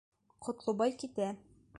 Ҡотлобай 0.47 0.95
китә. 1.03 1.29